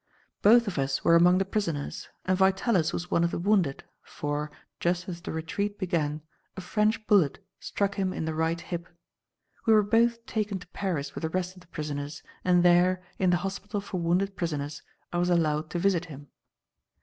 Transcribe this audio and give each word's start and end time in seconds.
Both 0.41 0.67
of 0.67 0.79
us 0.79 1.03
were 1.03 1.15
among 1.15 1.37
the 1.37 1.45
prisoners, 1.45 2.09
and 2.25 2.35
Vitalis 2.35 2.91
was 2.91 3.11
one 3.11 3.23
of 3.23 3.29
the 3.29 3.37
wounded, 3.37 3.83
for, 4.01 4.49
just 4.79 5.07
as 5.07 5.21
the 5.21 5.31
retreat 5.31 5.77
began, 5.77 6.23
a 6.57 6.61
French 6.61 7.05
bullet 7.05 7.37
struck 7.59 7.93
him 7.93 8.11
in 8.11 8.25
the 8.25 8.33
right 8.33 8.59
hip. 8.59 8.87
We 9.67 9.73
were 9.73 9.83
both 9.83 10.25
taken 10.25 10.57
to 10.57 10.67
Paris 10.69 11.13
with 11.13 11.21
the 11.21 11.29
rest 11.29 11.53
of 11.53 11.61
the 11.61 11.67
prisoners, 11.67 12.23
and 12.43 12.63
there, 12.63 13.03
in 13.19 13.29
the 13.29 13.37
hospital 13.45 13.79
for 13.79 13.99
wounded 13.99 14.35
prisoners, 14.35 14.81
I 15.13 15.19
was 15.19 15.29
allowed 15.29 15.69
to 15.69 15.77
visit 15.77 16.05
him. 16.05 16.29